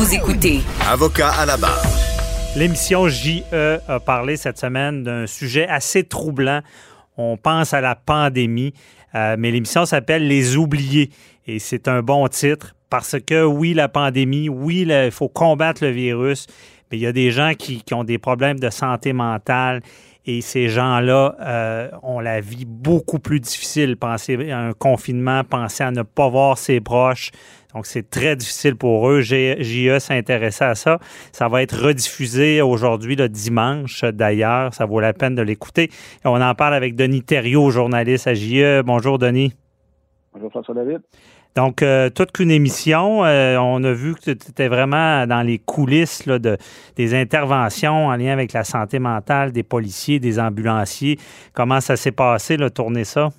Vous 0.00 0.14
écoutez 0.14 0.60
Avocat 0.88 1.28
à 1.28 1.44
la 1.44 1.58
barre. 1.58 1.84
L'émission 2.56 3.06
JE 3.06 3.42
a 3.86 4.00
parlé 4.00 4.38
cette 4.38 4.56
semaine 4.56 5.04
d'un 5.04 5.26
sujet 5.26 5.68
assez 5.68 6.04
troublant. 6.04 6.62
On 7.18 7.36
pense 7.36 7.74
à 7.74 7.82
la 7.82 7.96
pandémie, 7.96 8.72
euh, 9.14 9.36
mais 9.38 9.50
l'émission 9.50 9.84
s'appelle 9.84 10.26
Les 10.26 10.56
oubliés 10.56 11.10
et 11.46 11.58
c'est 11.58 11.86
un 11.86 12.00
bon 12.00 12.26
titre 12.28 12.74
parce 12.88 13.16
que 13.20 13.44
oui, 13.44 13.74
la 13.74 13.88
pandémie, 13.90 14.48
oui, 14.48 14.86
il 14.88 15.10
faut 15.10 15.28
combattre 15.28 15.84
le 15.84 15.90
virus, 15.90 16.46
mais 16.90 16.96
il 16.96 17.02
y 17.02 17.06
a 17.06 17.12
des 17.12 17.30
gens 17.30 17.52
qui, 17.52 17.84
ont 17.92 18.02
des 18.02 18.16
problèmes 18.16 18.58
de 18.58 18.70
santé 18.70 19.12
mentale 19.12 19.82
et 20.30 20.40
ces 20.42 20.68
gens-là 20.68 21.34
euh, 21.40 21.88
ont 22.02 22.20
la 22.20 22.40
vie 22.40 22.64
beaucoup 22.64 23.18
plus 23.18 23.40
difficile. 23.40 23.96
Pensez 23.96 24.50
à 24.50 24.58
un 24.58 24.72
confinement, 24.72 25.42
pensez 25.44 25.82
à 25.82 25.90
ne 25.90 26.02
pas 26.02 26.28
voir 26.28 26.56
ses 26.56 26.80
proches. 26.80 27.30
Donc, 27.74 27.86
c'est 27.86 28.08
très 28.08 28.36
difficile 28.36 28.76
pour 28.76 29.08
eux. 29.08 29.20
JE 29.20 29.98
s'intéressait 29.98 30.64
à 30.64 30.74
ça. 30.74 30.98
Ça 31.32 31.48
va 31.48 31.62
être 31.62 31.80
rediffusé 31.80 32.62
aujourd'hui, 32.62 33.16
le 33.16 33.28
dimanche, 33.28 34.04
d'ailleurs. 34.04 34.74
Ça 34.74 34.86
vaut 34.86 35.00
la 35.00 35.12
peine 35.12 35.34
de 35.34 35.42
l'écouter. 35.42 35.90
On 36.24 36.40
en 36.40 36.54
parle 36.54 36.74
avec 36.74 36.96
Denis 36.96 37.22
Thériault, 37.22 37.70
journaliste 37.70 38.26
à 38.26 38.34
JE. 38.34 38.82
Bonjour, 38.82 39.18
Denis. 39.18 39.59
Bonjour, 40.32 40.50
François 40.50 40.74
David. 40.74 41.00
Donc, 41.56 41.82
euh, 41.82 42.10
toute 42.10 42.30
qu'une 42.30 42.50
émission. 42.50 43.24
Euh, 43.24 43.56
on 43.58 43.82
a 43.82 43.92
vu 43.92 44.14
que 44.14 44.20
tu 44.20 44.30
étais 44.30 44.68
vraiment 44.68 45.26
dans 45.26 45.42
les 45.44 45.58
coulisses 45.58 46.26
de, 46.26 46.56
des 46.96 47.14
interventions 47.14 48.06
en 48.06 48.16
lien 48.16 48.32
avec 48.32 48.52
la 48.52 48.62
santé 48.62 48.98
mentale 48.98 49.50
des 49.50 49.64
policiers, 49.64 50.20
des 50.20 50.38
ambulanciers. 50.38 51.18
Comment 51.52 51.80
ça 51.80 51.96
s'est 51.96 52.12
passé, 52.12 52.56
là, 52.56 52.70
tourner 52.70 53.04
ça? 53.04 53.30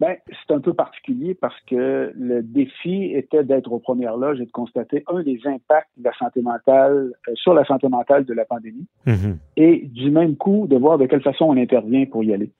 Ben, 0.00 0.16
c'est 0.28 0.54
un 0.54 0.60
peu 0.60 0.72
particulier 0.72 1.34
parce 1.34 1.54
que 1.68 2.10
le 2.16 2.42
défi 2.42 3.12
était 3.14 3.44
d'être 3.44 3.70
aux 3.70 3.78
premières 3.78 4.16
loges 4.16 4.40
et 4.40 4.46
de 4.46 4.50
constater 4.50 5.04
un 5.12 5.22
des 5.22 5.38
impacts 5.44 5.90
de 5.98 6.04
la 6.04 6.12
santé 6.18 6.40
mentale 6.40 7.12
euh, 7.28 7.32
sur 7.34 7.52
la 7.52 7.64
santé 7.64 7.86
mentale 7.88 8.24
de 8.24 8.32
la 8.32 8.46
pandémie 8.46 8.86
mm-hmm. 9.06 9.36
et 9.58 9.86
du 9.92 10.10
même 10.10 10.36
coup 10.36 10.66
de 10.68 10.76
voir 10.76 10.96
de 10.96 11.04
quelle 11.04 11.20
façon 11.20 11.44
on 11.44 11.56
intervient 11.58 12.06
pour 12.06 12.24
y 12.24 12.32
aller. 12.32 12.50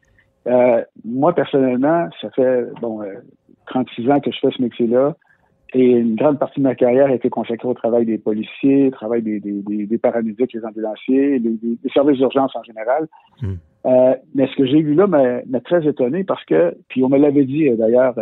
moi, 1.03 1.35
personnellement, 1.35 2.11
ça 2.21 2.29
fait 2.31 2.67
bon 2.83 3.01
36 3.71 4.11
ans 4.11 4.21
que 4.21 4.31
je 4.31 4.39
fais 4.39 4.51
ce 4.51 4.63
métier-là. 4.63 5.17
Et 5.73 5.85
une 5.85 6.17
grande 6.17 6.39
partie 6.39 6.61
de 6.61 6.65
ma 6.65 6.75
carrière 6.75 7.07
a 7.07 7.15
été 7.15 7.31
consacrée 7.31 7.69
au 7.69 7.75
travail 7.75 8.05
des 8.05 8.19
policiers, 8.19 8.89
au 8.89 8.91
travail 8.91 9.23
des, 9.23 9.39
des, 9.39 9.87
des, 9.87 9.99
paramédics, 9.99 10.53
les 10.53 10.65
ambulanciers, 10.65 11.39
les, 11.39 11.79
services 11.95 12.19
d'urgence 12.19 12.55
en 12.57 12.63
général. 12.65 13.07
Hmm. 13.41 13.55
Euh, 13.87 14.15
mais 14.35 14.49
ce 14.49 14.57
que 14.57 14.67
j'ai 14.67 14.83
vu 14.83 14.95
là 14.95 15.07
m'a 15.07 15.61
très 15.61 15.87
étonné 15.87 16.25
parce 16.25 16.45
que, 16.45 16.77
puis 16.89 17.05
on 17.05 17.09
me 17.09 17.19
l'avait 17.19 17.45
dit 17.45 17.69
euh, 17.69 17.77
d'ailleurs, 17.77 18.15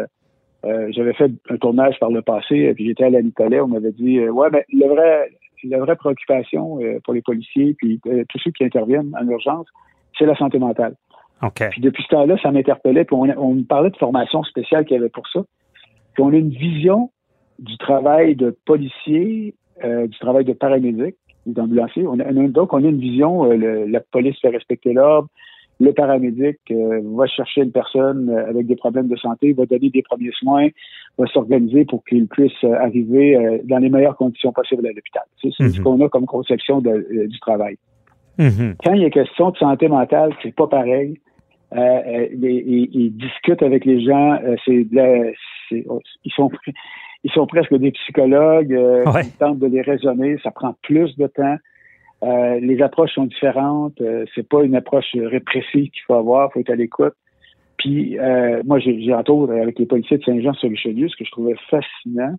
euh, 0.66 0.88
j'avais 0.90 1.14
fait 1.14 1.30
un 1.48 1.56
tournage 1.56 1.98
par 1.98 2.10
le 2.10 2.20
passé, 2.20 2.74
puis 2.74 2.86
j'étais 2.86 3.04
à 3.04 3.10
la 3.10 3.22
Nicolet, 3.22 3.60
on 3.60 3.68
m'avait 3.68 3.92
dit, 3.92 4.20
ouais, 4.28 4.48
mais 4.52 4.66
le 4.70 4.86
vrai, 4.86 5.30
la 5.64 5.78
vraie 5.78 5.96
préoccupation 5.96 6.78
pour 7.02 7.14
les 7.14 7.22
policiers, 7.22 7.74
puis 7.78 7.98
tous 8.28 8.38
ceux 8.44 8.50
qui 8.50 8.64
interviennent 8.64 9.14
en 9.18 9.26
urgence, 9.26 9.66
c'est 10.18 10.26
la 10.26 10.36
santé 10.36 10.58
mentale. 10.58 10.94
Puis 11.70 11.80
depuis 11.80 12.02
ce 12.02 12.08
temps-là, 12.08 12.36
ça 12.42 12.50
m'interpellait. 12.50 13.04
Puis 13.04 13.16
on, 13.16 13.54
me 13.54 13.64
parlait 13.64 13.90
de 13.90 13.96
formation 13.96 14.42
spéciale 14.42 14.84
qu'il 14.84 14.96
y 14.96 15.00
avait 15.00 15.08
pour 15.08 15.26
ça. 15.28 15.40
Puis 16.14 16.22
on 16.22 16.30
a 16.30 16.36
une 16.36 16.50
vision 16.50 17.10
du 17.58 17.76
travail 17.78 18.36
de 18.36 18.56
policier, 18.64 19.54
euh, 19.84 20.06
du 20.06 20.18
travail 20.18 20.44
de 20.44 20.52
paramédic, 20.52 21.16
d'ambulancier. 21.46 22.06
On 22.06 22.16
donc, 22.16 22.72
on 22.72 22.84
a 22.84 22.88
une 22.88 23.00
vision, 23.00 23.50
euh, 23.50 23.86
la 23.88 24.00
police 24.00 24.38
fait 24.40 24.48
respecter 24.48 24.92
l'ordre, 24.92 25.28
le 25.80 25.92
paramédic 25.92 26.58
euh, 26.70 27.00
va 27.16 27.26
chercher 27.26 27.62
une 27.62 27.70
personne 27.70 28.30
avec 28.30 28.66
des 28.66 28.74
problèmes 28.74 29.06
de 29.06 29.16
santé, 29.16 29.52
va 29.52 29.64
donner 29.64 29.90
des 29.90 30.02
premiers 30.02 30.32
soins, 30.32 30.68
va 31.18 31.26
s'organiser 31.26 31.84
pour 31.84 32.04
qu'il 32.04 32.26
puisse 32.26 32.64
arriver 32.64 33.60
dans 33.64 33.78
les 33.78 33.88
meilleures 33.88 34.16
conditions 34.16 34.52
possibles 34.52 34.86
à 34.86 34.90
l'hôpital. 34.90 35.22
C'est 35.40 35.52
ce 35.52 35.62
mhm. 35.62 35.84
qu'on 35.84 36.04
a 36.04 36.08
comme 36.08 36.26
conception 36.26 36.80
du 36.80 37.40
travail. 37.40 37.76
Mhm. 38.38 38.74
Quand 38.84 38.92
il 38.92 39.02
y 39.02 39.04
a 39.04 39.10
question 39.10 39.50
de 39.50 39.56
santé 39.56 39.88
mentale, 39.88 40.32
c'est 40.42 40.54
pas 40.54 40.66
pareil. 40.66 41.18
Euh, 41.74 41.78
euh 41.78 42.28
ils, 42.32 43.14
discutent 43.16 43.62
avec 43.62 43.84
les 43.84 44.04
gens. 44.04 44.38
Euh, 44.42 44.56
c'est, 44.64 44.86
ils 45.70 46.32
sont 46.32 46.50
ils 47.24 47.30
sont 47.32 47.46
presque 47.46 47.74
des 47.74 47.90
psychologues. 47.92 48.72
Euh, 48.72 49.04
ils 49.22 49.32
tentent 49.32 49.58
de 49.58 49.66
les 49.66 49.82
raisonner. 49.82 50.38
Ça 50.42 50.50
prend 50.50 50.74
plus 50.82 51.16
de 51.16 51.26
temps. 51.26 51.56
les 52.22 52.82
approches 52.82 53.12
sont 53.12 53.26
différentes. 53.26 54.00
c'est 54.34 54.48
pas 54.48 54.62
une 54.62 54.76
approche 54.76 55.14
répressive 55.14 55.90
qu'il 55.90 56.02
faut 56.06 56.14
avoir. 56.14 56.48
Il 56.48 56.52
faut 56.52 56.60
être 56.60 56.70
à 56.70 56.76
l'écoute. 56.76 57.14
Puis 57.76 58.18
moi, 58.64 58.78
j'ai, 58.78 59.00
j'ai 59.00 59.14
entre 59.14 59.52
avec 59.52 59.78
les 59.78 59.86
policiers 59.86 60.18
de 60.18 60.24
Saint-Jean-sur-Richelieu, 60.24 61.08
ce 61.08 61.16
que 61.16 61.24
je 61.24 61.30
trouvais 61.30 61.54
fascinant, 61.70 62.34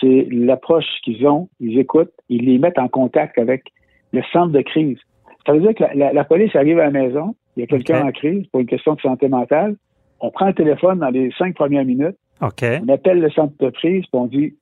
c'est 0.00 0.26
l'approche 0.30 0.86
qu'ils 1.02 1.26
ont. 1.26 1.48
Ils 1.60 1.78
écoutent, 1.78 2.12
ils 2.28 2.46
les 2.46 2.58
mettent 2.58 2.78
en 2.78 2.88
contact 2.88 3.38
avec 3.38 3.64
le 4.12 4.22
centre 4.32 4.52
de 4.52 4.62
crise. 4.62 4.98
Ça 5.44 5.52
veut 5.52 5.60
dire 5.60 5.74
que 5.74 5.84
la 5.94 6.24
police 6.24 6.56
arrive 6.56 6.78
à 6.78 6.84
la 6.84 6.90
maison, 6.90 7.34
il 7.56 7.60
y 7.60 7.62
a 7.62 7.66
quelqu'un 7.66 8.06
en 8.06 8.12
crise 8.12 8.46
pour 8.48 8.60
une 8.60 8.66
question 8.66 8.94
de 8.94 9.00
santé 9.00 9.28
mentale, 9.28 9.76
on 10.20 10.30
prend 10.30 10.46
le 10.46 10.54
téléphone 10.54 10.98
dans 10.98 11.10
les 11.10 11.30
cinq 11.38 11.54
premières 11.54 11.84
minutes, 11.84 12.16
on 12.40 12.88
appelle 12.88 13.20
le 13.20 13.30
centre 13.30 13.54
de 13.58 13.70
crise, 13.70 14.02
puis 14.02 14.10
on 14.12 14.26
dit 14.26 14.54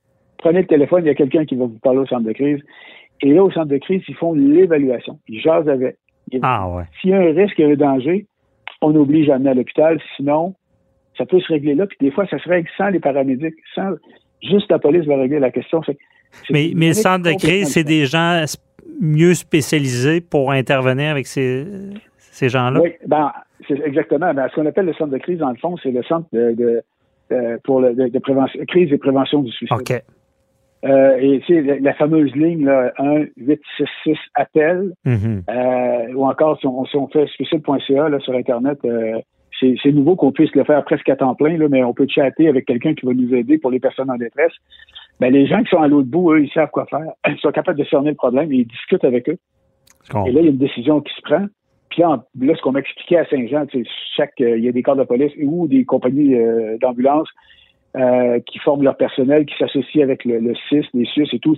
prenez 0.42 0.60
le 0.60 0.66
téléphone, 0.66 1.04
il 1.04 1.08
y 1.08 1.10
a 1.10 1.14
quelqu'un 1.14 1.44
qui 1.44 1.54
va 1.54 1.66
vous 1.66 1.78
parler 1.78 2.00
au 2.00 2.06
centre 2.06 2.24
de 2.24 2.32
crise. 2.32 2.60
Et 3.22 3.32
là, 3.32 3.44
au 3.44 3.50
centre 3.50 3.66
de 3.66 3.78
crise, 3.78 4.02
ils 4.08 4.16
font 4.16 4.34
l'évaluation. 4.34 5.18
Ils 5.28 5.40
jasent 5.40 5.68
avec. 5.68 5.96
Ah 6.42 6.68
ouais. 6.68 6.84
S'il 7.00 7.10
y 7.10 7.14
a 7.14 7.18
un 7.18 7.32
risque, 7.32 7.54
il 7.58 7.66
y 7.66 7.68
a 7.68 7.70
un 7.70 7.76
danger, 7.76 8.26
on 8.80 8.94
oblige 8.96 9.30
à 9.30 9.36
amener 9.36 9.50
à 9.50 9.54
l'hôpital. 9.54 10.00
Sinon, 10.16 10.54
ça 11.16 11.24
peut 11.26 11.40
se 11.40 11.52
régler 11.52 11.74
là. 11.74 11.86
Puis 11.86 11.98
des 12.00 12.10
fois, 12.10 12.26
ça 12.26 12.38
se 12.38 12.48
règle 12.48 12.68
sans 12.76 12.88
les 12.88 13.00
paramédics, 13.00 13.54
sans 13.74 13.92
juste 14.42 14.70
la 14.70 14.78
police 14.78 15.04
va 15.04 15.16
régler 15.16 15.38
la 15.38 15.50
question. 15.50 15.80
mais, 16.50 16.72
mais 16.74 16.88
le 16.88 16.94
centre 16.94 17.24
de 17.24 17.36
crise, 17.38 17.68
c'est 17.68 17.84
des 17.84 18.06
gens 18.06 18.44
mieux 19.00 19.34
spécialisés 19.34 20.20
pour 20.20 20.50
intervenir 20.52 21.10
avec 21.10 21.26
ces, 21.26 21.64
ces 22.32 22.48
gens-là? 22.48 22.80
Oui, 22.80 22.92
ben, 23.06 23.30
c'est 23.68 23.80
exactement. 23.80 24.32
Ben, 24.34 24.48
ce 24.48 24.54
qu'on 24.54 24.66
appelle 24.66 24.86
le 24.86 24.94
centre 24.94 25.12
de 25.12 25.18
crise, 25.18 25.38
dans 25.38 25.50
le 25.50 25.56
fond, 25.56 25.76
c'est 25.82 25.90
le 25.90 26.02
centre 26.02 26.26
de, 26.32 26.82
pour 27.64 27.80
le, 27.80 27.94
de, 27.94 28.18
prévention, 28.18 28.60
crise 28.66 28.92
et 28.92 28.98
prévention 28.98 29.42
du 29.42 29.52
suicide. 29.52 29.76
OK. 29.78 30.02
Euh, 30.84 31.16
et 31.20 31.40
tu 31.46 31.54
sais, 31.54 31.78
la, 31.80 31.94
fameuse 31.94 32.34
ligne 32.34 32.64
là, 32.64 32.92
1 32.98 33.26
866 33.36 34.18
appel, 34.34 34.92
mm-hmm. 35.06 35.42
euh, 35.48 36.14
ou 36.14 36.26
encore 36.26 36.58
si 36.58 36.66
on, 36.66 36.84
si 36.86 36.96
on 36.96 37.06
fait 37.06 37.26
suicide.ca 37.28 38.08
là, 38.08 38.18
sur 38.18 38.34
Internet, 38.34 38.78
euh, 38.84 39.20
c'est 39.60 39.92
nouveau 39.92 40.16
qu'on 40.16 40.32
puisse 40.32 40.52
le 40.56 40.64
faire 40.64 40.82
presque 40.84 41.08
à 41.08 41.14
temps 41.14 41.36
plein, 41.36 41.56
là, 41.56 41.68
mais 41.68 41.84
on 41.84 41.94
peut 41.94 42.06
chatter 42.08 42.48
avec 42.48 42.66
quelqu'un 42.66 42.94
qui 42.94 43.06
va 43.06 43.12
nous 43.14 43.32
aider 43.32 43.58
pour 43.58 43.70
les 43.70 43.78
personnes 43.78 44.10
en 44.10 44.16
détresse. 44.16 44.52
Ben, 45.20 45.32
les 45.32 45.46
gens 45.46 45.62
qui 45.62 45.68
sont 45.68 45.80
à 45.80 45.86
l'autre 45.86 46.08
bout, 46.08 46.32
eux, 46.32 46.42
ils 46.42 46.50
savent 46.50 46.70
quoi 46.72 46.86
faire. 46.86 47.12
Ils 47.28 47.38
sont 47.38 47.52
capables 47.52 47.78
de 47.78 47.84
cerner 47.84 48.10
le 48.10 48.16
problème 48.16 48.50
et 48.50 48.56
ils 48.56 48.66
discutent 48.66 49.04
avec 49.04 49.28
eux. 49.28 49.38
Et 50.26 50.32
là, 50.32 50.40
il 50.40 50.44
y 50.44 50.48
a 50.48 50.50
une 50.50 50.58
décision 50.58 51.00
qui 51.00 51.14
se 51.14 51.22
prend. 51.22 51.46
Puis 51.92 52.02
là, 52.02 52.54
ce 52.56 52.62
qu'on 52.62 52.72
m'expliquait 52.72 53.18
à 53.18 53.26
Saint-Jean, 53.26 53.66
chaque, 54.16 54.40
euh, 54.40 54.56
il 54.56 54.64
y 54.64 54.68
a 54.68 54.72
des 54.72 54.82
corps 54.82 54.96
de 54.96 55.04
police 55.04 55.32
ou 55.42 55.68
des 55.68 55.84
compagnies 55.84 56.34
euh, 56.34 56.78
d'ambulance 56.78 57.28
euh, 57.96 58.40
qui 58.46 58.58
forment 58.58 58.82
leur 58.82 58.96
personnel, 58.96 59.44
qui 59.44 59.54
s'associent 59.58 60.02
avec 60.02 60.24
le, 60.24 60.38
le 60.38 60.54
CIS, 60.68 60.86
les 60.94 61.04
SUS 61.04 61.28
et 61.32 61.38
tout. 61.38 61.54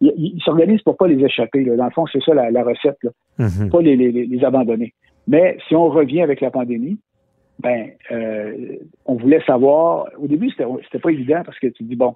Ils 0.00 0.42
s'organisent 0.44 0.82
pour 0.82 0.96
pas 0.96 1.06
les 1.06 1.22
échapper. 1.24 1.64
Dans 1.64 1.84
le 1.84 1.90
fond, 1.90 2.04
c'est 2.12 2.22
ça 2.22 2.34
la, 2.34 2.62
recette, 2.62 2.98
là. 3.02 3.10
Mm-hmm. 3.38 3.70
pas 3.70 3.80
les, 3.80 3.96
les, 3.96 4.44
abandonner. 4.44 4.92
Mais 5.26 5.56
si 5.66 5.74
on 5.74 5.88
revient 5.88 6.22
avec 6.22 6.40
la 6.40 6.50
pandémie, 6.50 6.98
ben, 7.60 7.88
on 9.06 9.14
voulait 9.14 9.42
savoir. 9.46 10.08
Au 10.18 10.26
début, 10.26 10.50
c'était 10.50 10.98
pas 10.98 11.10
évident 11.10 11.42
parce 11.44 11.58
que 11.58 11.68
tu 11.68 11.84
dis 11.84 11.96
bon, 11.96 12.14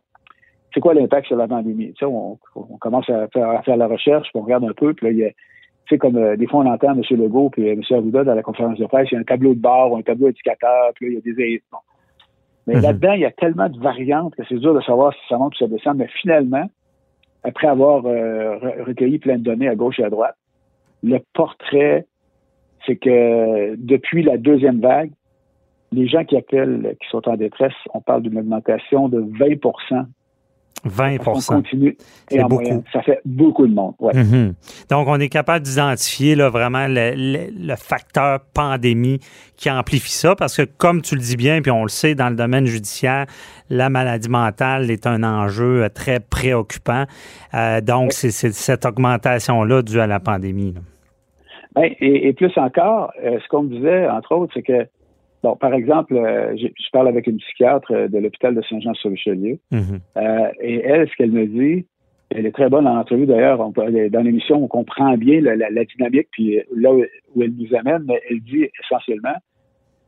c'est 0.75 0.81
quoi 0.81 0.95
l'impact 0.95 1.27
sur 1.27 1.37
la 1.37 1.49
pandémie? 1.49 1.93
Tu 1.93 2.01
sais, 2.01 2.05
on, 2.05 2.39
commence 2.81 3.09
à 3.11 3.29
faire, 3.29 3.49
à 3.49 3.63
faire 3.63 3.77
la 3.77 3.87
recherche, 3.87 4.29
puis 4.31 4.41
on 4.41 4.43
regarde 4.43 4.65
un 4.65 4.73
peu, 4.73 4.95
puis 4.95 5.07
là, 5.07 5.13
il 5.13 5.19
y 5.19 5.25
a 5.25 5.31
sais, 5.95 5.99
comme 5.99 6.17
euh, 6.17 6.37
des 6.37 6.47
fois 6.47 6.61
on 6.65 6.67
entend 6.67 6.93
M. 6.93 7.03
Legault 7.11 7.51
et 7.57 7.71
euh, 7.71 7.73
M. 7.73 7.83
Arruda 7.91 8.25
dans 8.25 8.35
la 8.35 8.43
conférence 8.43 8.79
de 8.79 8.87
presse, 8.87 9.09
il 9.11 9.15
y 9.15 9.17
a 9.17 9.21
un 9.21 9.25
tableau 9.25 9.55
de 9.55 9.61
bord 9.61 9.93
ou 9.93 9.97
un 9.97 10.03
tableau 10.03 10.29
indicateur, 10.29 10.93
puis 10.95 11.07
là, 11.07 11.13
il 11.13 11.29
y 11.29 11.33
a 11.33 11.35
des 11.35 11.63
bon. 11.71 11.79
Mais 12.67 12.75
mhm. 12.77 12.83
là-dedans, 12.83 13.13
il 13.13 13.21
y 13.21 13.25
a 13.25 13.31
tellement 13.31 13.69
de 13.69 13.79
variantes 13.79 14.35
que 14.37 14.43
c'est 14.49 14.59
dur 14.59 14.75
de 14.75 14.81
savoir 14.83 15.13
si 15.13 15.21
ça 15.29 15.37
monte 15.37 15.55
ou 15.55 15.59
ça 15.59 15.67
descend. 15.67 15.97
Mais 15.97 16.09
finalement, 16.21 16.69
après 17.43 17.67
avoir 17.67 18.07
euh, 18.07 18.59
recueilli 18.87 19.19
plein 19.19 19.39
de 19.39 19.43
données 19.43 19.69
à 19.69 19.75
gauche 19.75 19.99
et 19.99 20.05
à 20.05 20.11
droite, 20.11 20.37
le 21.03 21.19
portrait, 21.35 22.07
c'est 22.87 22.97
que 22.97 23.75
depuis 23.77 24.23
la 24.23 24.37
deuxième 24.37 24.81
vague, 24.81 25.11
les 25.91 26.07
gens 26.07 26.25
qui 26.25 26.37
appellent, 26.37 26.97
qui 27.01 27.09
sont 27.09 27.29
en 27.29 27.37
détresse, 27.37 27.75
on 27.93 28.01
parle 28.01 28.23
d'une 28.23 28.39
augmentation 28.39 29.09
de 29.09 29.19
20 29.21 29.61
20 30.85 31.19
continue. 31.19 31.97
C'est 32.29 32.43
beaucoup. 32.43 32.83
ça 32.93 33.03
fait 33.03 33.21
beaucoup 33.25 33.67
de 33.67 33.75
monde. 33.75 33.95
Ouais. 34.01 34.13
Mm-hmm. 34.13 34.55
Donc, 34.91 35.07
on 35.09 35.21
est 35.21 35.29
capable 35.29 35.65
d'identifier 35.65 36.35
là, 36.35 36.49
vraiment 36.49 36.87
le, 36.89 37.13
le, 37.15 37.77
facteur 37.77 38.41
pandémie 38.53 39.21
qui 39.57 39.71
amplifie 39.71 40.13
ça 40.13 40.35
parce 40.35 40.57
que, 40.57 40.63
comme 40.63 41.03
tu 41.03 41.15
le 41.15 41.21
dis 41.21 41.37
bien, 41.37 41.63
puis 41.63 41.71
on 41.71 41.83
le 41.83 41.89
sait, 41.89 42.15
dans 42.15 42.31
le 42.31 42.37
domaine 42.37 42.67
judiciaire, 42.67 43.27
la 43.71 43.91
maladie 43.91 44.29
mentale 44.29 44.91
est 44.91 45.07
un 45.07 45.23
enjeu 45.23 45.89
très 45.95 46.19
préoccupant. 46.19 47.05
Euh, 47.55 47.81
donc, 47.81 48.13
c'est 48.13 48.31
cette 48.31 48.85
augmentation-là 48.85 49.83
due 49.83 50.01
à 50.01 50.07
la 50.07 50.19
pandémie. 50.19 50.75
Ben, 51.75 51.91
et, 52.01 52.33
plus 52.35 52.53
encore, 52.57 53.13
euh, 53.25 53.39
ce 53.43 53.49
qu'on 53.49 53.63
me 53.63 53.75
disait, 53.75 54.09
entre 54.09 54.35
autres, 54.35 54.53
c'est 54.55 54.63
que 54.63 54.87
Bon, 55.43 55.57
par 55.57 55.75
exemple, 55.75 56.15
euh, 56.15 56.57
je, 56.57 56.91
parle 56.93 57.09
avec 57.09 57.27
une 57.27 57.39
psychiatre 57.39 57.93
euh, 57.93 58.09
de 58.09 58.19
l'hôpital 58.19 58.55
de 58.55 58.63
Saint-Jean-sur-Richelieu. 58.63 59.59
Mhm. 59.73 60.01
euh, 60.17 60.49
et 60.61 60.81
elle, 60.85 61.09
ce 61.09 61.17
qu'elle 61.17 61.33
me 61.33 61.47
dit, 61.47 61.85
elle 62.31 62.47
est 62.47 62.53
très 62.53 62.69
bonne 62.69 62.87
en 62.87 62.99
entrevue 62.99 63.27
d'ailleurs. 63.27 63.59
Dans 63.59 64.23
l'émission, 64.23 64.63
on 64.63 64.69
comprend 64.69 65.17
bien 65.17 65.41
la, 65.41 65.57
la, 65.57 65.85
dynamique, 65.85 66.29
puis 66.31 66.61
là 66.75 66.95
où, 66.95 67.03
elle 67.43 67.53
nous 67.59 67.75
amène, 67.77 68.05
mais 68.07 68.23
elle 68.31 68.41
dit 68.41 68.69
essentiellement, 68.83 69.35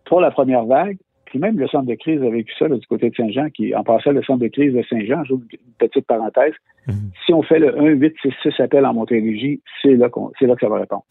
pour 0.04 0.20
la 0.20 0.30
première 0.30 0.64
vague, 0.64 0.96
même 1.38 1.58
le 1.58 1.66
centre 1.68 1.86
de 1.86 1.94
crise 1.94 2.22
a 2.22 2.30
vécu 2.30 2.52
ça 2.58 2.68
du 2.68 2.86
côté 2.86 3.10
de 3.10 3.14
Saint-Jean, 3.14 3.48
qui 3.50 3.74
en 3.74 3.82
passant 3.82 4.12
le 4.12 4.22
centre 4.22 4.40
de 4.40 4.48
crise 4.48 4.72
de 4.72 4.82
Saint-Jean, 4.88 5.24
j'ouvre 5.24 5.42
une 5.52 5.58
petite 5.78 6.06
parenthèse, 6.06 6.54
mhm. 6.86 7.10
si 7.24 7.32
on 7.32 7.42
fait 7.42 7.58
le 7.58 7.78
1 7.78 7.86
8 7.94 8.14
6 8.22 8.32
6 8.42 8.60
appel 8.60 8.86
en 8.86 8.94
Montérégie, 8.94 9.60
c'est 9.82 9.94
là, 9.94 10.08
c'est 10.38 10.46
là 10.46 10.54
que 10.54 10.60
ça 10.60 10.68
va 10.68 10.78
répondre. 10.80 11.04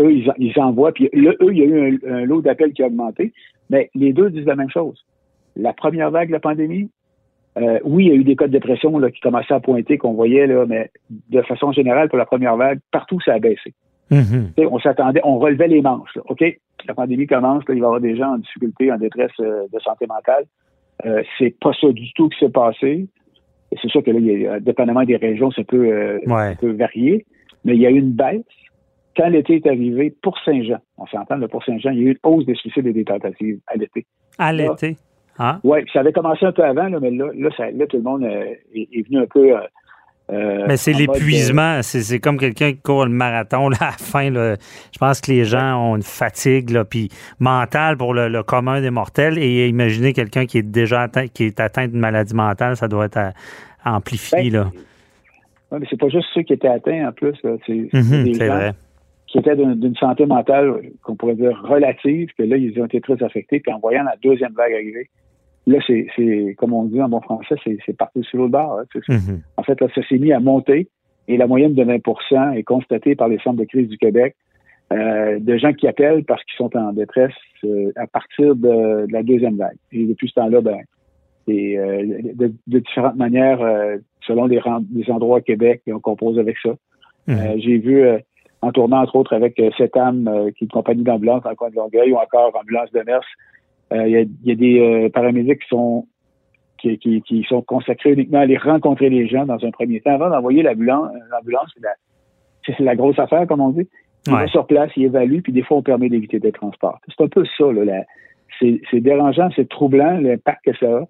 Eux, 0.00 0.12
ils, 0.12 0.32
ils 0.38 0.60
envoient, 0.60 0.92
puis 0.92 1.08
eux, 1.14 1.36
il 1.50 1.58
y 1.58 1.62
a 1.62 1.64
eu 1.64 1.98
un, 2.06 2.14
un 2.14 2.24
lot 2.24 2.42
d'appels 2.42 2.72
qui 2.72 2.82
a 2.82 2.86
augmenté, 2.86 3.32
mais 3.70 3.90
les 3.94 4.12
deux 4.12 4.30
disent 4.30 4.46
la 4.46 4.56
même 4.56 4.70
chose. 4.70 5.04
La 5.56 5.72
première 5.72 6.10
vague 6.10 6.28
de 6.28 6.32
la 6.32 6.40
pandémie, 6.40 6.90
euh, 7.58 7.78
oui, 7.84 8.06
il 8.06 8.08
y 8.08 8.12
a 8.12 8.14
eu 8.14 8.24
des 8.24 8.36
cas 8.36 8.46
de 8.46 8.52
dépression 8.52 8.98
là, 8.98 9.10
qui 9.10 9.20
commençaient 9.20 9.54
à 9.54 9.60
pointer, 9.60 9.98
qu'on 9.98 10.14
voyait, 10.14 10.46
là, 10.46 10.64
mais 10.66 10.90
de 11.10 11.42
façon 11.42 11.72
générale, 11.72 12.08
pour 12.08 12.18
la 12.18 12.24
première 12.24 12.56
vague, 12.56 12.80
partout, 12.90 13.20
ça 13.20 13.34
a 13.34 13.38
baissé. 13.38 13.74
Mm-hmm. 14.10 14.68
On 14.70 14.78
s'attendait, 14.78 15.20
on 15.24 15.38
relevait 15.38 15.68
les 15.68 15.82
manches. 15.82 16.18
OK, 16.28 16.44
la 16.86 16.94
pandémie 16.94 17.26
commence, 17.26 17.62
il 17.68 17.74
va 17.74 17.74
y 17.74 17.84
avoir 17.84 18.00
des 18.00 18.16
gens 18.16 18.34
en 18.34 18.38
difficulté, 18.38 18.92
en 18.92 18.98
détresse 18.98 19.32
euh, 19.40 19.66
de 19.72 19.78
santé 19.80 20.06
mentale. 20.06 20.44
Euh, 21.04 21.22
c'est 21.38 21.54
pas 21.60 21.72
ça 21.80 21.88
du 21.90 22.12
tout 22.14 22.28
qui 22.28 22.38
s'est 22.38 22.52
passé. 22.52 23.08
C'est 23.80 23.88
sûr 23.88 24.02
que 24.02 24.10
là, 24.10 24.18
il 24.18 24.26
y 24.26 24.46
a, 24.46 24.60
dépendamment 24.60 25.04
des 25.04 25.16
régions, 25.16 25.50
ça 25.50 25.64
peut, 25.64 25.86
euh, 25.86 26.18
ça 26.26 26.54
peut 26.60 26.72
varier. 26.72 27.24
Mais 27.64 27.74
il 27.74 27.80
y 27.80 27.86
a 27.86 27.90
eu 27.90 27.98
une 27.98 28.12
baisse 28.12 28.42
quand 29.16 29.28
l'été 29.28 29.56
est 29.56 29.66
arrivé, 29.66 30.14
pour 30.22 30.38
Saint-Jean, 30.44 30.78
on 30.96 31.06
s'entend, 31.06 31.38
pour 31.48 31.64
Saint-Jean, 31.64 31.90
il 31.90 31.98
y 31.98 32.00
a 32.00 32.04
eu 32.04 32.10
une 32.12 32.18
hausse 32.22 32.46
des 32.46 32.54
suicides 32.54 32.86
et 32.86 32.92
des 32.92 33.04
tentatives 33.04 33.60
à 33.66 33.76
l'été. 33.76 34.06
À 34.38 34.52
l'été? 34.52 34.96
Ah. 35.38 35.60
Oui, 35.64 35.80
ça 35.92 36.00
avait 36.00 36.12
commencé 36.12 36.44
un 36.44 36.52
peu 36.52 36.64
avant, 36.64 36.88
mais 37.00 37.10
là, 37.10 37.26
là, 37.34 37.86
tout 37.86 37.96
le 37.96 38.02
monde 38.02 38.24
euh, 38.24 38.54
est, 38.74 39.06
venu 39.06 39.18
un 39.18 39.26
peu. 39.26 39.56
Euh, 39.56 39.60
euh, 40.30 40.64
mais 40.66 40.76
c'est 40.76 40.92
l'épuisement. 40.92 41.82
C'est 41.82 42.20
comme 42.20 42.38
quelqu'un 42.38 42.72
qui 42.72 42.80
court 42.80 43.04
le 43.04 43.10
marathon 43.10 43.68
là, 43.70 43.76
à 43.80 43.84
la 43.86 43.92
fin. 43.92 44.32
je 44.32 44.98
pense 44.98 45.20
que 45.20 45.30
les 45.30 45.44
gens 45.44 45.76
ont 45.76 45.96
une 45.96 46.02
fatigue 46.02 46.70
là, 46.70 46.84
puis 46.84 47.08
mentale 47.38 47.96
pour 47.96 48.14
le, 48.14 48.42
commun 48.42 48.80
des 48.80 48.90
mortels. 48.90 49.38
Et 49.38 49.68
imaginez 49.68 50.12
quelqu'un 50.12 50.46
qui 50.46 50.58
est 50.58 50.62
déjà 50.62 51.02
atteint, 51.02 51.26
qui 51.26 51.44
est 51.44 51.60
atteint 51.60 51.88
d'une 51.88 52.00
maladie 52.00 52.34
mentale, 52.34 52.76
ça 52.76 52.88
doit 52.88 53.06
être 53.06 53.32
amplifié. 53.84 54.50
Ben, 54.50 54.52
là. 54.52 54.70
Mais 55.72 55.86
c'est 55.88 55.98
pas 55.98 56.08
juste 56.08 56.26
ceux 56.34 56.42
qui 56.42 56.52
étaient 56.52 56.68
atteints 56.68 57.08
en 57.08 57.12
plus. 57.12 57.34
C'est 57.66 57.88
mhm, 57.92 58.32
vrai 58.34 58.72
qui 59.32 59.38
étaient 59.38 59.56
d'une 59.56 59.96
santé 59.96 60.26
mentale 60.26 60.90
qu'on 61.02 61.16
pourrait 61.16 61.36
dire 61.36 61.58
relative, 61.64 62.28
que 62.36 62.42
là, 62.42 62.58
ils 62.58 62.78
ont 62.78 62.84
été 62.84 63.00
très 63.00 63.20
affectés. 63.22 63.60
Puis 63.60 63.72
en 63.72 63.78
voyant 63.78 64.02
la 64.02 64.14
deuxième 64.22 64.52
vague 64.52 64.74
arriver, 64.74 65.08
là, 65.66 65.78
c'est, 65.86 66.54
comme 66.58 66.72
on 66.72 66.84
dit 66.84 67.00
en 67.00 67.08
bon 67.08 67.20
français, 67.20 67.54
c'est 67.64 67.96
parti 67.96 68.22
sur 68.24 68.38
l'autre 68.38 68.52
bord. 68.52 68.78
Hein, 68.80 69.00
mm-hmm. 69.08 69.40
En 69.56 69.62
fait, 69.62 69.80
là, 69.80 69.88
ça 69.94 70.02
s'est 70.08 70.18
mis 70.18 70.32
à 70.32 70.40
monter 70.40 70.88
et 71.28 71.36
la 71.36 71.46
moyenne 71.46 71.74
de 71.74 71.84
20% 71.84 72.54
est 72.54 72.62
constatée 72.62 73.14
par 73.14 73.28
les 73.28 73.38
centres 73.38 73.58
de 73.58 73.64
crise 73.64 73.88
du 73.88 73.98
Québec 73.98 74.34
euh, 74.92 75.38
de 75.38 75.56
gens 75.56 75.72
qui 75.72 75.86
appellent 75.86 76.24
parce 76.24 76.42
qu'ils 76.44 76.56
sont 76.56 76.76
en 76.76 76.92
détresse 76.92 77.32
euh, 77.64 77.92
à 77.96 78.06
partir 78.06 78.56
de, 78.56 79.06
la 79.10 79.22
deuxième 79.22 79.56
vague. 79.56 79.76
Et 79.92 80.04
depuis 80.04 80.28
ce 80.28 80.34
temps-là, 80.34 80.60
ben, 80.60 80.78
et, 81.48 81.78
euh, 81.78 82.04
de, 82.34 82.78
différentes 82.78 83.16
manières, 83.16 83.60
selon 84.26 84.46
les, 84.46 84.60
les 84.94 85.10
endroits 85.10 85.38
au 85.38 85.42
Québec, 85.42 85.82
et 85.86 85.92
on 85.92 86.00
compose 86.00 86.38
avec 86.38 86.56
ça. 86.62 86.70
Mm-hmm. 87.28 87.62
J'ai 87.62 87.78
vu 87.78 88.04
en 88.62 88.70
tournant 88.70 89.02
entre 89.02 89.16
autres 89.16 89.34
avec 89.34 89.58
euh, 89.58 89.70
âme 89.96 90.28
euh, 90.28 90.50
qui 90.52 90.64
est 90.64 90.66
une 90.66 90.68
compagnie 90.68 91.02
d'ambulance 91.02 91.44
en 91.44 91.54
coin 91.54 91.70
de 91.70 91.74
Longueuil 91.74 92.12
ou 92.12 92.16
encore 92.16 92.56
ambulance 92.58 92.90
de 92.92 93.02
Mers. 93.04 93.26
Euh, 93.92 94.08
il 94.08 94.28
y, 94.44 94.52
a, 94.52 94.54
des 94.54 94.80
euh, 94.80 95.08
paramédics 95.10 95.60
qui 95.60 95.68
sont 95.68 96.06
qui, 96.78 96.98
qui, 96.98 97.46
sont 97.48 97.62
consacrés 97.62 98.12
uniquement 98.12 98.38
à 98.38 98.42
aller 98.42 98.56
rencontrer 98.56 99.08
les 99.08 99.28
gens 99.28 99.46
dans 99.46 99.64
un 99.64 99.70
premier 99.70 100.00
temps 100.00 100.14
avant 100.14 100.30
d'envoyer 100.30 100.64
l'ambulance. 100.64 101.12
L'ambulance, 101.30 101.72
c'est 102.66 102.80
la, 102.80 102.96
grosse 102.96 103.20
affaire, 103.20 103.46
comme 103.46 103.60
on 103.60 103.70
dit. 103.70 103.88
Il 104.26 104.32
va 104.32 104.48
sur 104.48 104.66
place, 104.66 104.90
il 104.96 105.04
évalue, 105.04 105.40
puis 105.42 105.52
des 105.52 105.62
fois, 105.62 105.76
on 105.76 105.82
permet 105.82 106.08
d'éviter 106.08 106.40
des 106.40 106.50
transports. 106.50 106.98
C'est 107.06 107.22
un 107.22 107.28
peu 107.28 107.44
ça, 107.56 107.70
là. 107.72 108.02
c'est 108.60 109.00
dérangeant, 109.00 109.48
c'est 109.54 109.68
troublant, 109.68 110.18
l'impact 110.18 110.64
que 110.64 110.76
ça 110.76 110.86
a 110.86 111.04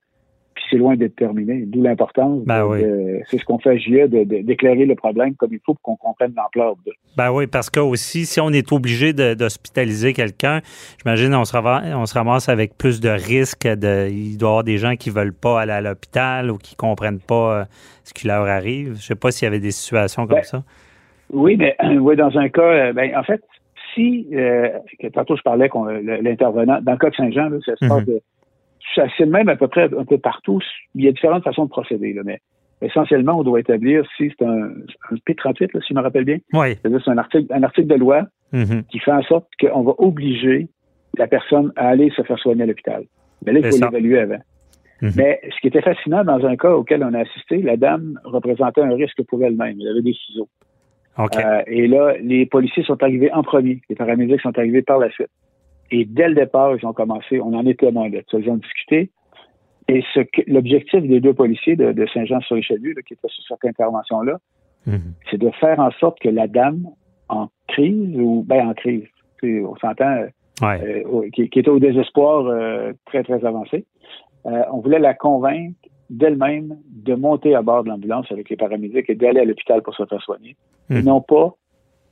puis 0.54 0.64
c'est 0.70 0.76
loin 0.76 0.96
d'être 0.96 1.16
terminé. 1.16 1.64
D'où 1.66 1.82
l'importance. 1.82 2.44
Ben 2.44 2.68
c'est 3.28 3.38
ce 3.38 3.44
qu'on 3.44 3.58
fait 3.58 3.70
à 3.70 3.76
JE, 3.76 4.06
d'éclairer 4.06 4.86
le 4.86 4.94
problème 4.94 5.34
comme 5.34 5.52
il 5.52 5.60
faut 5.64 5.74
pour 5.74 5.82
qu'on 5.82 5.96
comprenne 5.96 6.32
l'ampleur 6.36 6.74
de. 6.86 6.92
Ben 7.16 7.30
oui, 7.30 7.46
parce 7.46 7.70
que 7.70 7.80
aussi, 7.80 8.26
si 8.26 8.40
on 8.40 8.50
est 8.50 8.72
obligé 8.72 9.12
d'hospitaliser 9.12 10.12
quelqu'un, 10.12 10.60
j'imagine 11.02 11.34
on 11.34 11.44
se, 11.44 11.52
ramasse, 11.52 11.84
on 11.94 12.06
se 12.06 12.14
ramasse 12.14 12.48
avec 12.48 12.76
plus 12.76 13.00
de 13.00 13.08
risques. 13.08 13.66
De, 13.66 14.08
il 14.10 14.36
doit 14.36 14.48
y 14.48 14.50
avoir 14.50 14.64
des 14.64 14.78
gens 14.78 14.96
qui 14.96 15.10
veulent 15.10 15.34
pas 15.34 15.60
aller 15.60 15.72
à 15.72 15.80
l'hôpital 15.80 16.50
ou 16.50 16.58
qui 16.58 16.76
comprennent 16.76 17.20
pas 17.20 17.60
euh, 17.60 17.64
ce 18.04 18.12
qui 18.14 18.26
leur 18.26 18.46
arrive. 18.46 18.96
Je 18.96 19.06
sais 19.06 19.14
pas 19.14 19.30
s'il 19.30 19.46
y 19.46 19.48
avait 19.48 19.60
des 19.60 19.70
situations 19.70 20.26
comme 20.26 20.36
ben, 20.36 20.44
ça. 20.44 20.62
Oui, 21.32 21.56
mais 21.56 21.76
oui, 21.98 22.16
dans 22.16 22.36
un 22.36 22.48
cas, 22.48 22.62
euh, 22.62 22.92
ben, 22.92 23.16
en 23.16 23.22
fait, 23.22 23.42
si, 23.94 24.28
euh, 24.32 24.68
tantôt 25.12 25.36
je 25.36 25.42
parlais 25.42 25.68
l'intervenant, 26.22 26.80
dans 26.82 26.92
le 26.92 26.98
cas 26.98 27.10
de 27.10 27.14
Saint-Jean, 27.14 27.50
ça 27.64 27.76
se 27.76 27.86
passe 27.86 28.06
mhm. 28.06 28.14
de 28.14 28.22
c'est 28.94 29.24
le 29.24 29.30
même 29.30 29.48
à 29.48 29.56
peu 29.56 29.68
près 29.68 29.84
un 29.84 30.04
peu 30.04 30.18
partout. 30.18 30.60
Il 30.94 31.04
y 31.04 31.08
a 31.08 31.12
différentes 31.12 31.44
façons 31.44 31.64
de 31.64 31.70
procéder, 31.70 32.12
là, 32.12 32.22
mais 32.24 32.40
essentiellement, 32.82 33.38
on 33.38 33.42
doit 33.42 33.60
établir 33.60 34.04
si 34.16 34.32
c'est 34.38 34.44
un, 34.44 34.70
un 35.10 35.14
P38, 35.26 35.70
là, 35.74 35.80
si 35.80 35.88
je 35.90 35.94
me 35.94 36.00
rappelle 36.00 36.24
bien. 36.24 36.38
Oui. 36.52 36.76
C'est 36.82 37.08
un 37.08 37.18
article, 37.18 37.52
un 37.52 37.62
article 37.62 37.88
de 37.88 37.94
loi 37.94 38.22
mm-hmm. 38.52 38.84
qui 38.84 38.98
fait 38.98 39.12
en 39.12 39.22
sorte 39.22 39.46
qu'on 39.60 39.82
va 39.82 39.92
obliger 39.98 40.68
la 41.16 41.26
personne 41.26 41.72
à 41.76 41.88
aller 41.88 42.10
se 42.10 42.22
faire 42.22 42.38
soigner 42.38 42.64
à 42.64 42.66
l'hôpital. 42.66 43.04
Mais 43.44 43.52
là, 43.52 43.60
il 43.60 43.70
faut 43.70 43.84
l'évaluer 43.84 44.18
avant. 44.18 44.38
Mm-hmm. 45.02 45.12
Mais 45.16 45.40
ce 45.44 45.60
qui 45.60 45.68
était 45.68 45.82
fascinant 45.82 46.24
dans 46.24 46.44
un 46.44 46.56
cas 46.56 46.70
auquel 46.70 47.02
on 47.04 47.12
a 47.14 47.20
assisté, 47.20 47.60
la 47.62 47.76
dame 47.76 48.18
représentait 48.24 48.82
un 48.82 48.94
risque 48.94 49.22
pour 49.24 49.44
elle-même. 49.44 49.76
Elle 49.80 49.88
avait 49.88 50.02
des 50.02 50.14
ciseaux. 50.14 50.48
Euh, 51.18 51.62
et 51.66 51.86
là, 51.88 52.14
les 52.22 52.46
policiers 52.46 52.84
sont 52.84 53.02
arrivés 53.02 53.30
en 53.32 53.42
premier. 53.42 53.82
Les 53.90 53.96
paramédics 53.96 54.40
sont 54.40 54.56
arrivés 54.58 54.82
par 54.82 54.98
la 54.98 55.10
suite. 55.10 55.28
Et 55.92 56.06
dès 56.06 56.28
le 56.28 56.34
départ, 56.34 56.74
ils 56.74 56.86
ont 56.86 56.94
commencé, 56.94 57.38
on 57.40 57.52
en 57.52 57.66
est 57.66 57.78
témoin 57.78 58.08
de 58.08 58.24
ça. 58.30 58.38
Ils 58.38 58.50
ont 58.50 58.56
discuté. 58.56 59.10
Et 59.88 60.02
ce 60.14 60.20
l'objectif 60.46 61.02
des 61.02 61.20
deux 61.20 61.34
policiers 61.34 61.76
de, 61.76 62.06
Saint-Jean-sur-Richelieu, 62.14 62.94
qui 63.06 63.12
étaient 63.12 63.28
sur 63.28 63.44
cette 63.46 63.64
intervention-là, 63.64 64.38
mhm. 64.86 65.12
c'est 65.30 65.38
de 65.38 65.50
faire 65.60 65.78
en 65.78 65.90
sorte 65.92 66.18
que 66.18 66.30
la 66.30 66.48
dame, 66.48 66.88
en 67.28 67.48
crise, 67.68 68.16
ou 68.16 68.42
ben 68.46 68.68
en 68.68 68.74
crise, 68.74 69.04
on 69.42 69.76
s'entend, 69.76 70.24
euh, 70.62 71.28
qui, 71.34 71.42
était 71.42 71.68
au 71.68 71.78
désespoir 71.78 72.46
euh, 72.46 72.92
très, 73.04 73.22
très 73.22 73.44
avancé, 73.44 73.84
euh, 74.46 74.62
on 74.72 74.78
voulait 74.78 74.98
la 74.98 75.14
convaincre 75.14 75.76
d'elle-même 76.08 76.78
de 76.88 77.14
monter 77.14 77.54
à 77.54 77.62
bord 77.62 77.84
de 77.84 77.88
l'ambulance 77.88 78.30
avec 78.30 78.48
les 78.48 78.56
paramédics 78.56 79.10
et 79.10 79.14
d'aller 79.14 79.40
à 79.40 79.44
l'hôpital 79.44 79.82
pour 79.82 79.94
se 79.94 80.06
faire 80.06 80.22
soigner. 80.22 80.56
Et 80.88 80.94
mhm. 80.94 81.04
non 81.04 81.20
pas 81.20 81.54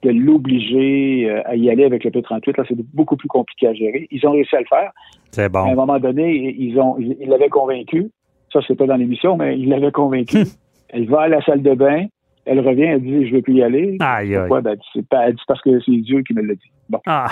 de 0.02 0.10
l'obliger 0.10 1.30
euh, 1.30 1.42
à 1.44 1.56
y 1.56 1.70
aller 1.70 1.84
avec 1.84 2.04
le 2.04 2.10
P38. 2.10 2.56
Là, 2.56 2.64
c'est 2.68 2.76
beaucoup 2.94 3.16
plus 3.16 3.28
compliqué 3.28 3.66
à 3.66 3.74
gérer. 3.74 4.08
Ils 4.10 4.26
ont 4.26 4.32
réussi 4.32 4.56
à 4.56 4.60
le 4.60 4.66
faire. 4.66 4.92
C'est 5.30 5.48
bon. 5.48 5.60
À 5.60 5.70
un 5.70 5.74
moment 5.74 5.98
donné, 5.98 6.54
ils 6.58 6.78
ont, 6.80 6.96
ils 6.98 7.28
l'avaient 7.28 7.48
convaincu. 7.48 8.10
Ça, 8.52 8.60
c'est 8.66 8.74
pas 8.74 8.86
dans 8.86 8.96
l'émission, 8.96 9.36
mais 9.36 9.58
ils 9.58 9.68
l'avaient 9.68 9.92
convaincu. 9.92 10.38
Hum. 10.38 10.44
elle 10.88 11.08
va 11.08 11.22
à 11.22 11.28
la 11.28 11.42
salle 11.42 11.62
de 11.62 11.74
bain. 11.74 12.06
Elle 12.46 12.60
revient, 12.60 12.84
elle 12.84 13.02
dit, 13.02 13.28
je 13.28 13.34
veux 13.34 13.42
plus 13.42 13.54
y 13.54 13.62
aller. 13.62 13.96
Aïe, 14.00 14.34
Pourquoi? 14.34 14.60
Ben, 14.62 14.76
c'est 14.92 15.06
pas, 15.06 15.28
elle 15.28 15.34
dit 15.34 15.42
parce 15.46 15.60
que 15.60 15.78
c'est 15.80 15.92
Dieu 15.92 16.22
qui 16.22 16.34
me 16.34 16.42
l'a 16.42 16.54
dit. 16.54 16.72
Bon. 16.88 16.98
Ah. 17.06 17.28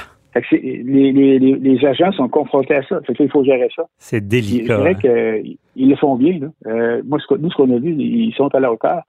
les, 0.53 1.13
les, 1.13 1.39
les, 1.39 1.85
agents 1.85 2.13
sont 2.13 2.29
confrontés 2.29 2.75
à 2.75 2.83
ça. 2.83 3.01
Fait 3.07 3.15
il 3.19 3.31
faut 3.31 3.43
gérer 3.43 3.69
ça. 3.75 3.85
C'est 3.97 4.27
délicat. 4.27 4.77
C'est 4.77 4.81
vrai 4.81 4.95
qu'ils 4.95 5.89
le 5.89 5.97
font 5.97 6.17
bien. 6.17 6.39
Là. 6.39 6.49
Euh, 6.67 7.03
moi, 7.07 7.19
nous, 7.41 7.51
ce 7.51 7.57
qu'on 7.57 7.75
a 7.75 7.79
vu, 7.79 7.95
ils 7.99 8.35
sont 8.35 8.55
à 8.55 8.61
la 8.61 8.71
hauteur. 8.71 9.03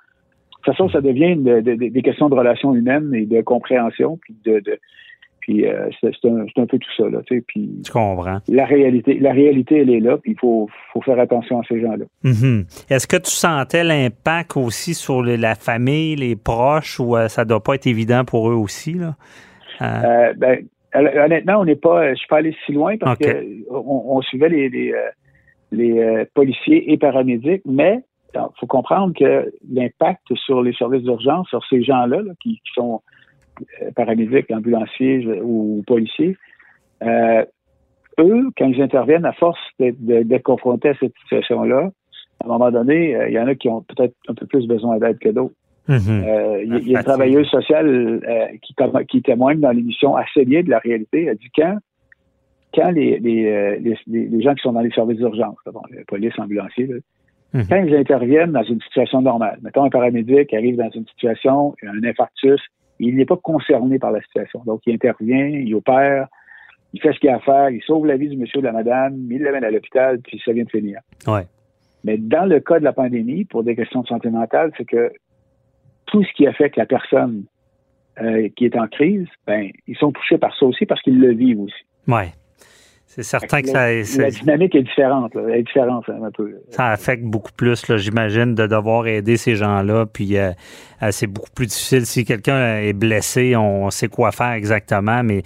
De 0.59 0.65
toute 0.65 0.75
façon, 0.75 0.89
ça 0.89 1.01
devient 1.01 1.37
des 1.37 2.01
questions 2.01 2.27
de 2.27 2.35
relations 2.35 2.75
humaines 2.75 3.13
et 3.15 3.25
de 3.25 3.41
compréhension, 3.41 4.17
puis 4.21 4.35
de, 4.43 4.61
puis 5.49 5.65
euh, 5.65 5.89
c'est 5.99 6.09
un, 6.25 6.65
peu 6.65 6.77
tout 6.77 6.91
ça 6.95 7.09
là, 7.09 7.21
tu 7.25 7.37
sais. 7.37 7.43
Puis 7.47 7.81
tu 7.83 7.91
comprends. 7.91 8.39
La 8.47 8.65
réalité, 8.65 9.17
la 9.19 9.31
réalité, 9.31 9.79
elle 9.79 9.89
est 9.89 9.99
là, 9.99 10.17
puis 10.17 10.33
il 10.33 10.39
faut, 10.39 10.69
faire 11.03 11.19
attention 11.19 11.59
à 11.59 11.63
ces 11.67 11.81
gens-là. 11.81 12.05
Mm-hmm. 12.23 12.93
Est-ce 12.93 13.07
que 13.07 13.17
tu 13.17 13.31
sentais 13.31 13.83
l'impact 13.83 14.57
aussi 14.57 14.93
sur 14.93 15.23
la 15.23 15.55
famille, 15.55 16.15
les 16.17 16.35
proches, 16.35 16.99
ou 16.99 17.17
euh, 17.17 17.29
ça 17.29 17.45
doit 17.45 17.63
pas 17.63 17.73
être 17.73 17.87
évident 17.87 18.25
pour 18.25 18.51
eux 18.51 18.55
aussi 18.55 18.93
là? 18.93 19.15
Euh. 19.81 20.33
Ben, 20.37 20.65
honnêtement, 20.93 21.61
on 21.61 21.65
n'est 21.65 21.75
pas, 21.75 22.09
je 22.09 22.19
suis 22.19 22.27
pas 22.27 22.37
allé 22.37 22.55
si 22.65 22.73
loin 22.73 22.97
parce 22.97 23.17
qu'on 23.17 24.03
on 24.07 24.21
suivait 24.21 24.49
les, 24.49 24.93
les 25.71 26.25
policiers 26.35 26.91
et 26.91 26.97
paramédics, 26.97 27.63
mais 27.65 28.01
faut 28.59 28.67
comprendre 28.67 29.13
que 29.17 29.51
l'impact 29.71 30.33
sur 30.35 30.61
les 30.61 30.73
services 30.73 31.03
d'urgence, 31.03 31.47
sur 31.49 31.65
ces 31.65 31.83
gens-là 31.83 32.21
qui, 32.41 32.61
sont 32.73 33.01
euh, 33.81 33.91
paramédics, 33.95 34.51
ambulanciers 34.51 35.41
ou 35.41 35.83
policiers, 35.87 36.37
euh, 37.03 37.43
eux, 38.19 38.49
quand 38.57 38.67
ils 38.67 38.81
interviennent, 38.81 39.25
à 39.25 39.33
force 39.33 39.59
d'être 39.79 40.43
confrontés 40.43 40.89
à 40.89 40.95
cette 40.99 41.13
situation-là, 41.23 41.89
à 42.41 42.45
un 42.45 42.47
moment 42.47 42.71
donné, 42.71 43.15
euh, 43.15 43.29
il 43.29 43.33
y 43.33 43.39
en 43.39 43.47
a 43.47 43.55
qui 43.55 43.69
ont 43.69 43.81
peut-être 43.81 44.15
un 44.27 44.33
peu 44.33 44.45
plus 44.45 44.67
besoin 44.67 44.97
d'aide 44.97 45.19
que 45.19 45.29
d'autres. 45.29 45.55
Mm-hmm. 45.87 46.61
il 46.65 46.87
y, 46.87 46.95
a 46.95 46.99
une 46.99 47.03
travailleuse 47.03 47.47
sociale 47.47 48.21
qui, 48.61 48.75
qui 49.07 49.21
témoigne 49.23 49.59
dans 49.59 49.71
l'émission 49.71 50.15
assez 50.15 50.45
bien 50.45 50.61
de 50.61 50.69
la 50.69 50.77
réalité. 50.77 51.25
Elle 51.25 51.37
dit 51.37 51.49
quand 51.55 51.79
quand 52.75 52.91
les, 52.91 53.19
les, 53.19 53.79
les, 54.07 54.41
gens 54.41 54.53
qui 54.53 54.61
sont 54.61 54.73
dans 54.73 54.81
les 54.81 54.91
services 54.91 55.17
d'urgence, 55.17 55.57
bon, 55.65 55.81
la 55.89 56.03
police, 56.05 56.37
ambulanciers, 56.37 56.87
Mhm. 57.53 57.65
Quand 57.67 57.83
ils 57.83 57.95
interviennent 57.95 58.51
dans 58.51 58.63
une 58.63 58.81
situation 58.81 59.21
normale, 59.21 59.59
mettons 59.61 59.83
un 59.83 59.89
paramédic 59.89 60.53
arrive 60.53 60.77
dans 60.77 60.89
une 60.89 61.07
situation, 61.07 61.75
un 61.83 62.03
infarctus, 62.03 62.61
il 62.99 63.15
n'est 63.15 63.25
pas 63.25 63.37
concerné 63.37 63.97
par 63.97 64.11
la 64.11 64.21
situation. 64.21 64.61
Donc, 64.65 64.81
il 64.85 64.93
intervient, 64.93 65.47
il 65.47 65.73
opère, 65.73 66.27
il 66.93 67.01
fait 67.01 67.13
ce 67.13 67.19
qu'il 67.19 67.29
a 67.29 67.35
à 67.35 67.39
faire, 67.39 67.69
il 67.69 67.81
sauve 67.81 68.05
la 68.05 68.17
vie 68.17 68.29
du 68.29 68.37
monsieur 68.37 68.59
ou 68.59 68.61
de 68.61 68.67
la 68.67 68.73
madame, 68.73 69.15
il 69.31 69.41
l'amène 69.41 69.63
à 69.63 69.71
l'hôpital, 69.71 70.19
puis 70.19 70.41
ça 70.43 70.51
vient 70.51 70.63
de 70.63 70.69
finir. 70.69 70.99
Ouais. 71.27 71.45
Mais 72.03 72.17
dans 72.17 72.45
le 72.45 72.59
cas 72.59 72.79
de 72.79 72.83
la 72.83 72.93
pandémie, 72.93 73.45
pour 73.45 73.63
des 73.63 73.75
questions 73.75 74.01
de 74.01 74.07
santé 74.07 74.29
mentale, 74.29 74.71
c'est 74.77 74.85
que 74.85 75.11
tout 76.05 76.23
ce 76.23 76.33
qui 76.33 76.47
affecte 76.47 76.75
la 76.75 76.85
personne 76.85 77.43
euh, 78.21 78.49
qui 78.55 78.65
est 78.65 78.77
en 78.77 78.87
crise, 78.87 79.27
ben, 79.45 79.69
ils 79.87 79.97
sont 79.97 80.11
touchés 80.11 80.37
par 80.37 80.55
ça 80.57 80.65
aussi 80.65 80.85
parce 80.85 81.01
qu'ils 81.01 81.19
le 81.19 81.33
vivent 81.33 81.61
aussi. 81.61 81.85
Ouais. 82.07 82.31
C'est 83.11 83.23
certain 83.23 83.63
que 83.63 83.69
ça. 83.69 83.91
La 84.21 84.29
dynamique 84.29 84.75
est 84.75 84.83
différente, 84.83 85.35
est 85.35 85.63
différente 85.63 86.07
un 86.07 86.29
peu. 86.29 86.53
Ça 86.69 86.91
affecte 86.91 87.23
beaucoup 87.23 87.51
plus, 87.51 87.83
j'imagine, 87.97 88.53
de 88.53 88.67
devoir 88.67 89.07
aider 89.07 89.35
ces 89.35 89.55
gens-là. 89.55 90.05
Puis 90.05 90.37
euh, 90.37 90.51
euh, 91.01 91.09
c'est 91.09 91.25
beaucoup 91.25 91.49
plus 91.49 91.65
difficile. 91.65 92.05
Si 92.05 92.23
quelqu'un 92.23 92.77
est 92.77 92.93
blessé, 92.93 93.55
on 93.55 93.89
sait 93.89 94.09
quoi 94.09 94.31
faire 94.31 94.51
exactement, 94.51 95.23
mais 95.23 95.41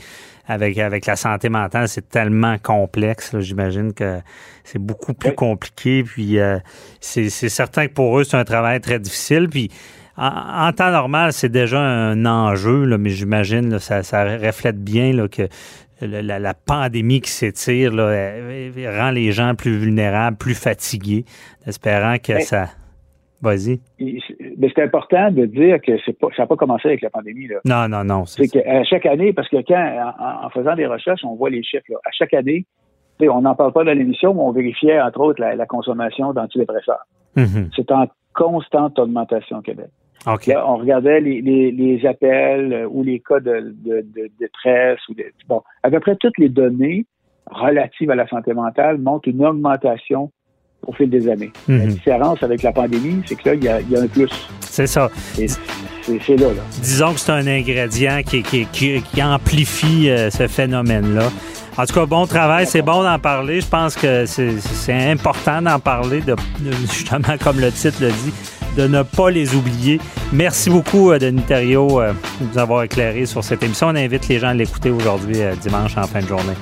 avec, 0.46 0.78
avec 0.78 1.06
la 1.06 1.16
santé 1.16 1.48
mentale, 1.48 1.88
c'est 1.88 2.10
tellement 2.10 2.58
complexe. 2.58 3.34
J'imagine 3.40 3.94
que 3.94 4.20
c'est 4.66 4.80
beaucoup 4.80 5.14
plus 5.14 5.34
compliqué. 5.34 6.04
Puis 6.04 6.40
euh, 6.40 6.60
c'est 7.00 7.30
certain 7.30 7.88
que 7.88 7.94
pour 7.94 8.20
eux, 8.20 8.26
c'est 8.26 8.36
un 8.36 8.44
travail 8.44 8.82
très 8.82 9.00
difficile. 9.00 9.48
Puis 9.48 9.72
en, 10.18 10.72
temps 10.74 10.92
normal, 10.92 11.32
c'est 11.32 11.50
déjà 11.50 11.80
un 11.80 12.26
enjeu, 12.26 12.84
là, 12.84 12.98
mais 12.98 13.10
j'imagine 13.10 13.80
ça, 13.80 14.04
ça 14.04 14.38
reflète 14.38 14.84
bien 14.84 15.14
là, 15.14 15.28
que 15.28 15.48
la, 16.06 16.54
pandémie 16.54 17.22
qui 17.22 17.32
s'étire 17.32 17.92
rend 17.92 19.12
les 19.12 19.32
gens 19.32 19.56
plus 19.56 19.78
vulnérables, 19.78 20.38
plus 20.38 20.56
fatigués, 20.56 21.26
espérant 21.66 22.18
que 22.18 22.40
ça. 22.42 22.68
Vas-y. 23.42 23.82
Mais 24.00 24.72
c'est 24.74 24.84
important 24.84 25.30
de 25.30 25.46
dire 25.46 25.82
que 25.82 26.12
pas, 26.14 26.28
ça 26.36 26.44
n'a 26.44 26.48
pas 26.48 26.56
commencé 26.56 26.88
avec 26.88 27.02
la 27.02 27.10
pandémie. 27.10 27.48
Là. 27.48 27.58
Non, 27.66 27.90
non, 27.90 28.06
non. 28.06 28.26
C'est 28.26 28.48
qu'à 28.48 28.86
chaque 28.86 29.06
année, 29.06 29.34
parce 29.34 29.50
que 29.50 29.58
quand, 29.68 30.14
en, 30.46 30.50
faisant 30.50 30.76
des 30.76 30.86
recherches, 30.86 31.26
on 31.26 31.36
voit 31.36 31.50
les 31.50 31.62
chiffres. 31.62 31.84
à 32.06 32.12
chaque 32.12 32.34
année, 32.34 32.66
on 33.20 33.42
n'en 33.42 33.54
parle 33.54 33.74
pas 33.74 33.84
dans 33.84 33.92
l'émission, 33.92 34.34
mais 34.34 34.42
on 34.42 34.52
vérifiait, 34.52 35.02
entre 35.02 35.20
autres, 35.20 35.42
la, 35.42 35.66
consommation 35.66 36.32
d'antidépresseurs. 36.32 37.06
Mm-hmm. 37.36 37.70
C'est 37.76 37.92
en 37.92 38.08
constante 38.34 38.98
augmentation 38.98 39.58
au 39.58 39.62
Québec. 39.62 39.90
Là, 40.26 40.66
on 40.68 40.78
regardait 40.78 41.20
les, 41.20 41.42
les, 41.42 42.06
appels 42.06 42.74
euh, 42.74 42.88
ou 42.90 43.04
les 43.04 43.20
cas 43.20 43.40
de, 43.40 43.74
de, 43.84 44.06
de 44.16 44.30
détresse 44.40 45.00
ou 45.10 45.16
bon, 45.48 45.62
à 45.84 45.90
peu 45.90 46.00
près 46.00 46.16
toutes 46.16 46.38
les 46.38 46.50
données 46.50 47.06
relatives 47.50 48.10
à 48.10 48.16
la 48.16 48.28
santé 48.28 48.54
mentale 48.54 48.98
montrent 48.98 49.28
une 49.28 49.46
augmentation 49.46 50.32
au 50.86 50.94
fil 50.94 51.10
des 51.10 51.30
années. 51.30 51.52
La 51.68 51.76
mhm. 51.76 51.88
différence 51.88 52.44
avec 52.44 52.62
la 52.64 52.72
pandémie, 52.72 53.22
c'est 53.26 53.36
que 53.36 53.50
là, 53.50 53.56
il 53.56 53.64
y 53.64 53.68
a, 53.68 53.82
y 53.82 53.96
a 53.96 54.02
un 54.02 54.08
plus. 54.08 54.30
C'est 54.62 54.88
ça. 54.88 55.10
C'est 55.34 55.48
là, 56.36 56.48
là, 56.48 56.62
Disons 56.82 57.14
que 57.14 57.20
c'est 57.20 57.32
un 57.32 57.48
ingrédient 57.48 58.22
qui, 58.26 58.44
qui, 58.44 58.66
qui, 58.66 59.24
amplifie 59.24 60.10
euh, 60.10 60.30
ce 60.30 60.48
phénomène-là. 60.48 61.30
En 61.78 61.86
tout 61.86 61.94
cas, 61.94 62.06
bon 62.06 62.26
travail, 62.26 62.66
c'est 62.68 62.82
bon 62.82 63.04
d'en 63.04 63.18
parler. 63.20 63.62
Je 63.62 63.68
pense 63.68 63.96
que 63.96 64.26
c'est 64.26 65.12
important 65.12 65.62
d'en 65.62 65.80
parler, 65.80 66.22
de, 66.22 66.36
justement, 66.82 67.38
comme 67.42 67.60
le 67.60 67.72
titre 67.72 67.98
le 68.02 68.10
dit, 68.10 68.34
de 68.76 68.88
ne 68.88 69.04
pas 69.04 69.30
les 69.30 69.56
oublier. 69.56 70.00
Merci 70.32 70.70
beaucoup, 70.70 71.12
euh, 71.12 71.20
Denis 71.20 71.42
Thériault, 71.44 72.02
euh, 72.02 72.14
de 72.42 72.48
nous 72.52 72.58
avoir 72.58 72.84
éclairé 72.84 73.26
sur 73.26 73.44
cette 73.44 73.64
émission. 73.64 73.88
On 73.88 73.96
invite 73.96 74.28
les 74.28 74.40
gens 74.40 74.50
à 74.50 74.54
l'écouter 74.54 74.90
aujourd'hui, 74.90 75.42
euh, 75.42 75.56
dimanche, 75.56 75.98
en 75.98 76.08
fin 76.08 76.22
de 76.22 76.28
journée. 76.28 76.54